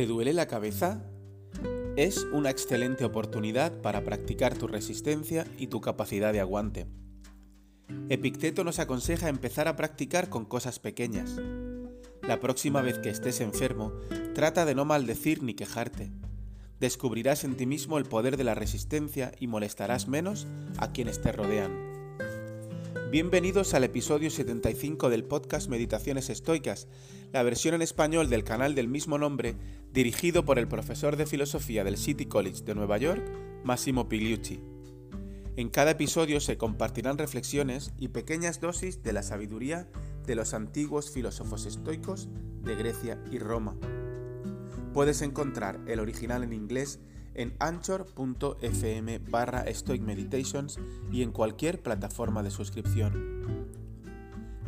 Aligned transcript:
¿Te 0.00 0.06
duele 0.06 0.32
la 0.32 0.46
cabeza? 0.46 1.04
Es 1.94 2.26
una 2.32 2.48
excelente 2.48 3.04
oportunidad 3.04 3.82
para 3.82 4.02
practicar 4.02 4.56
tu 4.56 4.66
resistencia 4.66 5.46
y 5.58 5.66
tu 5.66 5.82
capacidad 5.82 6.32
de 6.32 6.40
aguante. 6.40 6.86
Epicteto 8.08 8.64
nos 8.64 8.78
aconseja 8.78 9.28
empezar 9.28 9.68
a 9.68 9.76
practicar 9.76 10.30
con 10.30 10.46
cosas 10.46 10.78
pequeñas. 10.78 11.36
La 12.22 12.40
próxima 12.40 12.80
vez 12.80 12.98
que 12.98 13.10
estés 13.10 13.42
enfermo, 13.42 13.92
trata 14.34 14.64
de 14.64 14.74
no 14.74 14.86
maldecir 14.86 15.42
ni 15.42 15.52
quejarte. 15.52 16.10
Descubrirás 16.78 17.44
en 17.44 17.58
ti 17.58 17.66
mismo 17.66 17.98
el 17.98 18.06
poder 18.06 18.38
de 18.38 18.44
la 18.44 18.54
resistencia 18.54 19.32
y 19.38 19.48
molestarás 19.48 20.08
menos 20.08 20.46
a 20.78 20.92
quienes 20.92 21.20
te 21.20 21.30
rodean. 21.30 21.89
Bienvenidos 23.10 23.74
al 23.74 23.82
episodio 23.82 24.30
75 24.30 25.10
del 25.10 25.24
podcast 25.24 25.68
Meditaciones 25.68 26.30
Estoicas, 26.30 26.86
la 27.32 27.42
versión 27.42 27.74
en 27.74 27.82
español 27.82 28.30
del 28.30 28.44
canal 28.44 28.76
del 28.76 28.86
mismo 28.86 29.18
nombre, 29.18 29.56
dirigido 29.92 30.44
por 30.44 30.60
el 30.60 30.68
profesor 30.68 31.16
de 31.16 31.26
filosofía 31.26 31.82
del 31.82 31.96
City 31.96 32.26
College 32.26 32.62
de 32.62 32.76
Nueva 32.76 32.98
York, 32.98 33.20
Massimo 33.64 34.08
Pigliucci. 34.08 34.60
En 35.56 35.70
cada 35.70 35.90
episodio 35.90 36.38
se 36.38 36.56
compartirán 36.56 37.18
reflexiones 37.18 37.92
y 37.98 38.08
pequeñas 38.08 38.60
dosis 38.60 39.02
de 39.02 39.12
la 39.12 39.24
sabiduría 39.24 39.88
de 40.24 40.36
los 40.36 40.54
antiguos 40.54 41.10
filósofos 41.10 41.66
estoicos 41.66 42.28
de 42.62 42.76
Grecia 42.76 43.20
y 43.32 43.40
Roma. 43.40 43.76
Puedes 44.94 45.20
encontrar 45.22 45.80
el 45.88 45.98
original 45.98 46.44
en 46.44 46.52
inglés 46.52 47.00
en 47.40 47.54
anchor.fm 47.58 49.18
barra 49.18 49.64
Meditations 50.00 50.78
y 51.10 51.22
en 51.22 51.32
cualquier 51.32 51.82
plataforma 51.82 52.42
de 52.42 52.50
suscripción. 52.50 53.66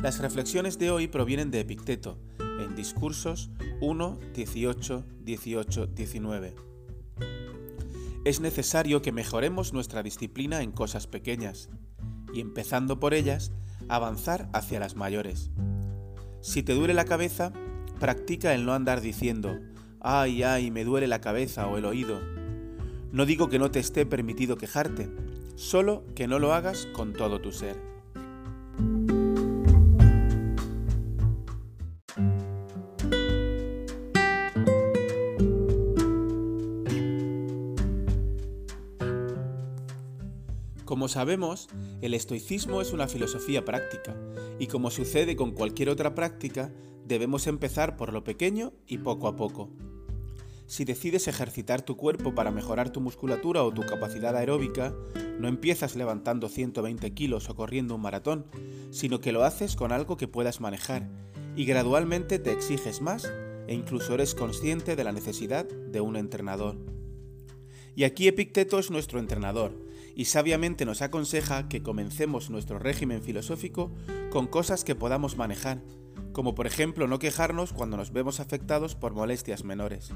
Las 0.01 0.19
reflexiones 0.19 0.79
de 0.79 0.89
hoy 0.89 1.07
provienen 1.07 1.51
de 1.51 1.59
Epicteto, 1.59 2.17
en 2.39 2.75
Discursos 2.75 3.51
1, 3.79 4.19
18, 4.33 5.05
18, 5.21 5.87
19. 5.87 6.55
Es 8.25 8.39
necesario 8.39 9.01
que 9.03 9.11
mejoremos 9.11 9.71
nuestra 9.71 10.01
disciplina 10.01 10.63
en 10.63 10.71
cosas 10.71 11.05
pequeñas, 11.05 11.69
y 12.33 12.41
empezando 12.41 12.99
por 12.99 13.13
ellas, 13.13 13.51
avanzar 13.87 14.49
hacia 14.51 14.79
las 14.79 14.95
mayores. 14.95 15.51
Si 16.41 16.63
te 16.63 16.73
duele 16.73 16.95
la 16.95 17.05
cabeza, 17.05 17.53
practica 17.99 18.55
el 18.55 18.65
no 18.65 18.73
andar 18.73 19.01
diciendo, 19.01 19.59
ay, 19.99 20.41
ay, 20.41 20.71
me 20.71 20.83
duele 20.83 21.07
la 21.07 21.21
cabeza 21.21 21.67
o 21.67 21.77
el 21.77 21.85
oído, 21.85 22.19
no 23.13 23.27
digo 23.27 23.47
que 23.47 23.59
no 23.59 23.69
te 23.69 23.79
esté 23.79 24.07
permitido 24.07 24.57
quejarte, 24.57 25.07
solo 25.55 26.03
que 26.15 26.27
no 26.27 26.39
lo 26.39 26.51
hagas 26.51 26.87
con 26.87 27.13
todo 27.13 27.39
tu 27.39 27.51
ser. 27.51 27.79
Como 40.83 41.07
sabemos, 41.07 41.69
el 42.01 42.15
estoicismo 42.15 42.81
es 42.81 42.93
una 42.93 43.07
filosofía 43.07 43.63
práctica, 43.63 44.15
y 44.57 44.65
como 44.65 44.89
sucede 44.89 45.35
con 45.35 45.51
cualquier 45.51 45.89
otra 45.89 46.15
práctica, 46.15 46.73
debemos 47.05 47.45
empezar 47.45 47.95
por 47.95 48.11
lo 48.11 48.23
pequeño 48.23 48.73
y 48.87 48.97
poco 48.97 49.27
a 49.27 49.35
poco. 49.35 49.69
Si 50.65 50.85
decides 50.85 51.27
ejercitar 51.27 51.81
tu 51.81 51.97
cuerpo 51.97 52.33
para 52.33 52.51
mejorar 52.51 52.91
tu 52.91 53.01
musculatura 53.01 53.63
o 53.63 53.73
tu 53.73 53.81
capacidad 53.81 54.35
aeróbica, 54.35 54.95
no 55.39 55.47
empiezas 55.47 55.95
levantando 55.95 56.49
120 56.49 57.13
kilos 57.13 57.49
o 57.49 57.55
corriendo 57.55 57.95
un 57.95 58.01
maratón, 58.01 58.45
sino 58.91 59.19
que 59.19 59.31
lo 59.31 59.43
haces 59.43 59.75
con 59.75 59.91
algo 59.91 60.17
que 60.17 60.27
puedas 60.27 60.61
manejar 60.61 61.09
y 61.55 61.65
gradualmente 61.65 62.39
te 62.39 62.51
exiges 62.51 63.01
más 63.01 63.31
e 63.67 63.73
incluso 63.73 64.13
eres 64.13 64.35
consciente 64.35 64.95
de 64.95 65.03
la 65.03 65.11
necesidad 65.11 65.65
de 65.65 66.01
un 66.01 66.15
entrenador. 66.15 66.77
Y 67.95 68.05
aquí 68.05 68.27
Epicteto 68.27 68.79
es 68.79 68.89
nuestro 68.89 69.19
entrenador 69.19 69.73
y 70.15 70.25
sabiamente 70.25 70.85
nos 70.85 71.01
aconseja 71.01 71.69
que 71.69 71.83
comencemos 71.83 72.49
nuestro 72.49 72.79
régimen 72.79 73.21
filosófico 73.21 73.91
con 74.31 74.47
cosas 74.47 74.83
que 74.83 74.95
podamos 74.95 75.37
manejar, 75.37 75.83
como 76.31 76.55
por 76.55 76.65
ejemplo 76.67 77.07
no 77.07 77.19
quejarnos 77.19 77.73
cuando 77.73 77.97
nos 77.97 78.11
vemos 78.11 78.39
afectados 78.39 78.95
por 78.95 79.13
molestias 79.13 79.63
menores. 79.63 80.11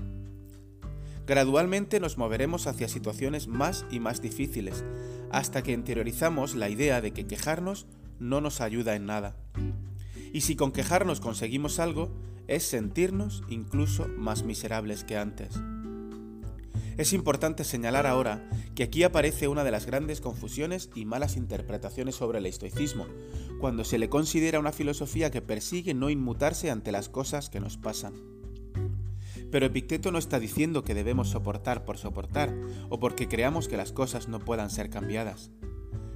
Gradualmente 1.27 1.99
nos 1.99 2.17
moveremos 2.17 2.67
hacia 2.67 2.87
situaciones 2.87 3.47
más 3.47 3.85
y 3.91 3.99
más 3.99 4.21
difíciles, 4.21 4.85
hasta 5.29 5.61
que 5.61 5.73
interiorizamos 5.73 6.55
la 6.55 6.69
idea 6.69 7.01
de 7.01 7.11
que 7.11 7.27
quejarnos 7.27 7.85
no 8.17 8.39
nos 8.39 8.61
ayuda 8.61 8.95
en 8.95 9.05
nada. 9.05 9.35
Y 10.31 10.41
si 10.41 10.55
con 10.55 10.71
quejarnos 10.71 11.19
conseguimos 11.19 11.79
algo, 11.79 12.15
es 12.47 12.63
sentirnos 12.63 13.43
incluso 13.49 14.07
más 14.07 14.43
miserables 14.43 15.03
que 15.03 15.17
antes. 15.17 15.59
Es 16.95 17.11
importante 17.11 17.65
señalar 17.65 18.07
ahora 18.07 18.49
que 18.73 18.83
aquí 18.83 19.03
aparece 19.03 19.49
una 19.49 19.65
de 19.65 19.71
las 19.71 19.85
grandes 19.85 20.21
confusiones 20.21 20.89
y 20.95 21.03
malas 21.03 21.35
interpretaciones 21.35 22.15
sobre 22.15 22.39
el 22.39 22.45
estoicismo, 22.45 23.05
cuando 23.59 23.83
se 23.83 23.97
le 23.97 24.07
considera 24.07 24.59
una 24.59 24.71
filosofía 24.71 25.29
que 25.29 25.41
persigue 25.41 25.93
no 25.93 26.09
inmutarse 26.09 26.71
ante 26.71 26.93
las 26.93 27.09
cosas 27.09 27.49
que 27.49 27.59
nos 27.59 27.75
pasan. 27.75 28.36
Pero 29.51 29.65
Epicteto 29.65 30.11
no 30.11 30.17
está 30.17 30.39
diciendo 30.39 30.83
que 30.83 30.93
debemos 30.93 31.29
soportar 31.29 31.85
por 31.85 31.97
soportar 31.97 32.53
o 32.89 32.99
porque 32.99 33.27
creamos 33.27 33.67
que 33.67 33.77
las 33.77 33.91
cosas 33.91 34.27
no 34.27 34.39
puedan 34.39 34.69
ser 34.69 34.89
cambiadas. 34.89 35.51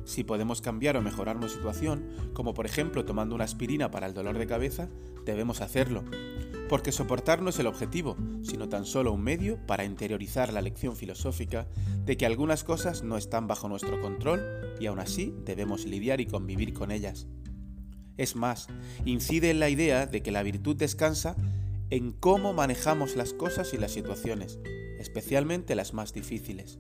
Si 0.04 0.24
podemos 0.24 0.62
cambiar 0.62 0.98
o 0.98 1.02
mejorar 1.02 1.38
una 1.38 1.48
situación, 1.48 2.32
como 2.34 2.54
por 2.54 2.66
ejemplo 2.66 3.06
tomando 3.06 3.36
una 3.36 3.44
aspirina 3.44 3.92
para 3.92 4.08
el 4.08 4.14
dolor 4.14 4.38
de 4.38 4.48
cabeza, 4.48 4.90
debemos 5.26 5.62
hacerlo, 5.62 6.04
porque 6.68 6.92
soportar 6.92 7.42
no 7.42 7.50
es 7.50 7.60
el 7.60 7.68
objetivo, 7.68 8.18
sino 8.44 8.68
tan 8.68 8.86
solo 8.86 9.14
un 9.14 9.22
medio 9.22 9.60
para 9.68 9.86
interiorizar 9.86 10.52
la 10.52 10.62
lección 10.62 10.96
filosófica 10.96 11.68
de 12.06 12.18
que 12.18 12.26
algunas 12.26 12.64
cosas 12.64 13.04
no 13.04 13.18
están 13.18 13.48
bajo 13.48 13.70
nuestro 13.70 14.02
control 14.02 14.42
y 14.80 14.88
aún 14.88 15.00
así 15.00 15.36
debemos 15.46 15.86
lidiar 15.86 16.20
y 16.20 16.26
convivir 16.26 16.74
con 16.74 16.92
ellas. 16.92 17.28
Es 18.18 18.36
más, 18.36 18.68
incide 19.06 19.50
en 19.52 19.60
la 19.60 19.70
idea 19.70 20.08
de 20.08 20.22
que 20.22 20.32
la 20.32 20.44
virtud 20.44 20.76
descansa 20.76 21.36
en 21.92 22.14
cómo 22.14 22.54
manejamos 22.54 23.18
las 23.18 23.34
cosas 23.34 23.74
y 23.74 23.78
las 23.78 23.92
situaciones, 23.92 24.60
especialmente 24.98 25.76
las 25.76 25.94
más 25.94 26.14
difíciles. 26.14 26.80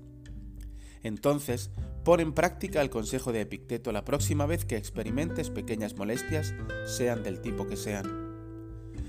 Entonces, 1.04 1.70
pon 2.06 2.22
en 2.22 2.34
práctica 2.34 2.82
el 2.82 2.90
consejo 2.90 3.34
de 3.34 3.42
Epicteto 3.42 3.92
la 3.92 4.06
próxima 4.06 4.46
vez 4.46 4.64
que 4.64 4.78
experimentes 4.78 5.50
pequeñas 5.50 5.98
molestias, 5.98 6.54
sean 6.86 7.24
del 7.24 7.42
tipo 7.42 7.68
que 7.68 7.76
sean. 7.76 8.32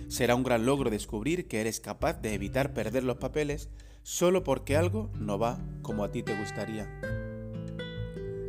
Será 0.08 0.34
un 0.34 0.42
gran 0.42 0.66
logro 0.66 0.90
descubrir 0.90 1.46
que 1.46 1.60
eres 1.60 1.78
capaz 1.78 2.20
de 2.20 2.34
evitar 2.34 2.74
perder 2.74 3.04
los 3.04 3.18
papeles 3.18 3.70
solo 4.02 4.42
porque 4.42 4.76
algo 4.76 5.10
no 5.14 5.38
va 5.38 5.60
como 5.82 6.02
a 6.02 6.10
ti 6.10 6.24
te 6.24 6.36
gustaría. 6.36 7.00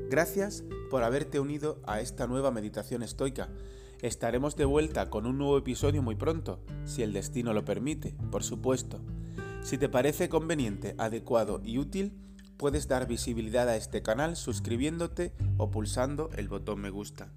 Gracias 0.09 0.63
por 0.89 1.03
haberte 1.03 1.39
unido 1.39 1.79
a 1.85 2.01
esta 2.01 2.25
nueva 2.25 2.49
meditación 2.49 3.03
estoica 3.03 3.49
Estaremos 4.03 4.57
de 4.57 4.65
vuelta 4.65 5.09
con 5.09 5.25
un 5.25 5.37
nuevo 5.37 5.57
episodio 5.57 6.03
muy 6.03 6.15
pronto, 6.15 6.59
si 6.83 7.03
el 7.03 7.13
destino 7.13 7.53
lo 7.53 7.63
permite, 7.63 8.17
por 8.31 8.43
supuesto. 8.43 8.99
Si 9.61 9.77
te 9.77 9.87
parece 9.87 10.27
conveniente, 10.27 10.93
adecuado 10.97 11.61
y 11.63 11.77
útil, 11.77 12.11
puedes 12.57 12.89
dar 12.89 13.07
visibilidad 13.07 13.69
a 13.69 13.77
este 13.77 14.01
canal 14.01 14.35
suscribiéndote 14.35 15.31
o 15.55 15.71
pulsando 15.71 16.29
el 16.35 16.49
botón 16.49 16.81
me 16.81 16.89
gusta. 16.89 17.31